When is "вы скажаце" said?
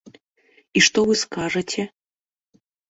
1.11-1.89